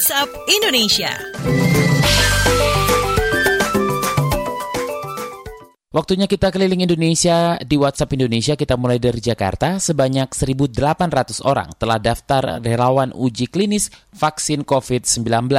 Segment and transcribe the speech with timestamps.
[0.00, 1.12] WhatsApp Indonesia.
[5.92, 12.00] Waktunya kita keliling Indonesia di WhatsApp Indonesia kita mulai dari Jakarta sebanyak 1.800 orang telah
[12.00, 15.52] daftar relawan uji klinis vaksin COVID-19.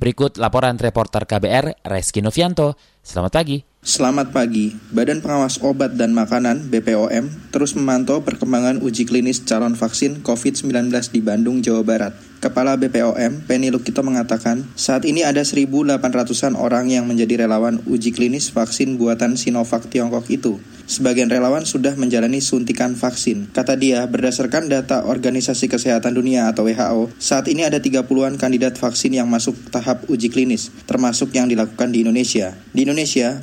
[0.00, 2.80] Berikut laporan reporter KBR Reski Novianto.
[3.04, 3.60] Selamat pagi.
[3.84, 4.72] Selamat pagi.
[4.96, 11.20] Badan Pengawas Obat dan Makanan (BPOM) terus memantau perkembangan uji klinis calon vaksin COVID-19 di
[11.20, 12.16] Bandung, Jawa Barat.
[12.40, 18.52] Kepala BPOM, Penny Lukito mengatakan, saat ini ada 1.800-an orang yang menjadi relawan uji klinis
[18.52, 20.60] vaksin buatan Sinovac Tiongkok itu.
[20.84, 23.48] Sebagian relawan sudah menjalani suntikan vaksin.
[23.48, 29.16] Kata dia, berdasarkan data Organisasi Kesehatan Dunia atau WHO, saat ini ada 30-an kandidat vaksin
[29.16, 32.52] yang masuk tahap uji klinis, termasuk yang dilakukan di Indonesia.
[32.76, 32.93] Di Indonesia,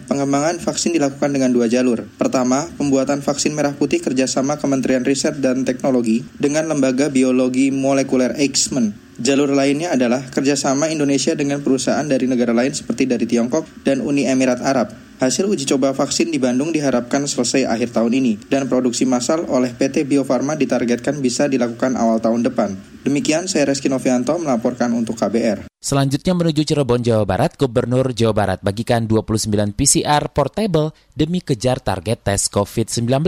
[0.07, 2.07] pengembangan vaksin dilakukan dengan dua jalur.
[2.15, 8.95] Pertama, pembuatan vaksin merah putih kerjasama Kementerian Riset dan Teknologi dengan Lembaga Biologi Molekuler Eichmann.
[9.19, 14.25] Jalur lainnya adalah kerjasama Indonesia dengan perusahaan dari negara lain seperti dari Tiongkok dan Uni
[14.25, 15.00] Emirat Arab.
[15.21, 19.69] Hasil uji coba vaksin di Bandung diharapkan selesai akhir tahun ini, dan produksi massal oleh
[19.69, 22.73] PT Bio Farma ditargetkan bisa dilakukan awal tahun depan.
[23.05, 25.69] Demikian saya Reski Novianto melaporkan untuk KBR.
[25.77, 32.25] Selanjutnya menuju Cirebon, Jawa Barat, Gubernur Jawa Barat bagikan 29 PCR portable demi kejar target
[32.25, 33.21] tes COVID-19.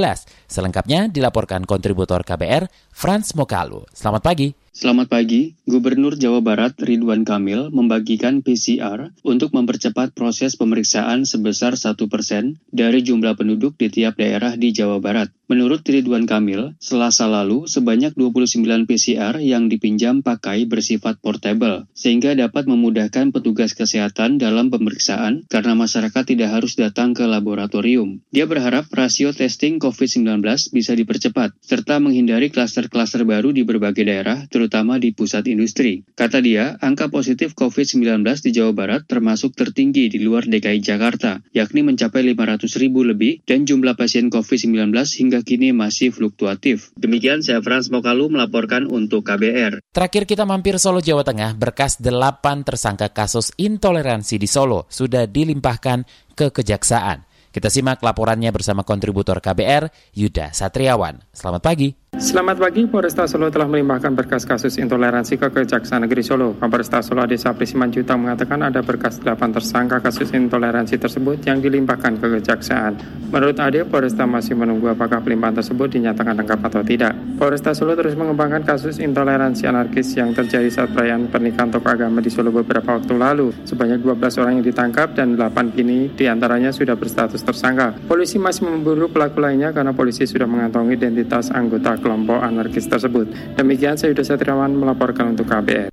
[0.50, 3.86] Selengkapnya dilaporkan kontributor KBR, Franz Mokalu.
[3.94, 4.62] Selamat pagi.
[4.74, 11.94] Selamat pagi, Gubernur Jawa Barat Ridwan Kamil membagikan PCR untuk mempercepat proses pemeriksaan sebesar 1
[12.10, 15.30] persen dari jumlah penduduk di tiap daerah di Jawa Barat.
[15.46, 22.66] Menurut Ridwan Kamil, selasa lalu sebanyak 29 PCR yang dipinjam pakai bersifat portable, sehingga dapat
[22.66, 28.26] memudahkan petugas kesehatan dalam pemeriksaan karena masyarakat tidak harus datang ke laboratorium.
[28.34, 30.42] Dia berharap rasio testing COVID-19
[30.74, 36.06] bisa dipercepat, serta menghindari klaster-klaster baru di berbagai daerah, di pusat industri.
[36.14, 41.81] Kata dia, angka positif COVID-19 di Jawa Barat termasuk tertinggi di luar DKI Jakarta, yakni
[41.81, 46.94] mencapai 500 ribu lebih dan jumlah pasien COVID-19 hingga kini masih fluktuatif.
[47.00, 49.81] Demikian saya Frans Mokalu melaporkan untuk KBR.
[49.94, 56.34] Terakhir kita mampir Solo, Jawa Tengah, berkas 8 tersangka kasus intoleransi di Solo sudah dilimpahkan
[56.35, 57.25] ke Kejaksaan.
[57.53, 61.22] Kita simak laporannya bersama kontributor KBR, Yuda Satriawan.
[61.29, 62.03] Selamat pagi.
[62.13, 66.53] Selamat pagi, Polresta Solo telah melimpahkan berkas kasus intoleransi ke Kejaksaan Negeri Solo.
[66.53, 72.22] Kapolresta Solo Desa Prisiman Juta mengatakan ada berkas 8 tersangka kasus intoleransi tersebut yang dilimpahkan
[72.22, 73.02] ke Kejaksaan.
[73.34, 77.18] Menurut Ade, Polresta masih menunggu apakah pelimpahan tersebut dinyatakan lengkap atau tidak.
[77.41, 82.29] Polresta Solo terus mengembangkan kasus intoleransi anarkis yang terjadi saat perayaan pernikahan tokoh agama di
[82.29, 83.57] Solo beberapa waktu lalu.
[83.66, 87.97] Sebanyak 12 orang yang ditangkap dan 8 kini di antaranya sudah berstatus tersangka.
[88.06, 93.31] Polisi masih memburu pelaku lainnya karena polisi sudah mengantongi identitas anggota kelompok anarkis tersebut.
[93.56, 95.88] Demikian saya Yudha Satriawan melaporkan untuk KBR.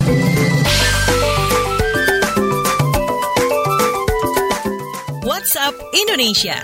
[5.23, 6.59] WhatsApp Indonesia.